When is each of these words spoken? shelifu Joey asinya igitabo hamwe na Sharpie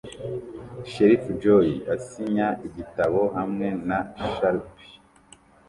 shelifu 0.91 1.29
Joey 1.41 1.71
asinya 1.95 2.47
igitabo 2.67 3.21
hamwe 3.37 3.67
na 3.87 3.99
Sharpie 4.33 4.93